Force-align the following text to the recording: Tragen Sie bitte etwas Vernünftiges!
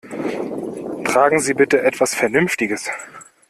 Tragen 1.05 1.39
Sie 1.41 1.53
bitte 1.53 1.83
etwas 1.83 2.15
Vernünftiges! 2.15 2.89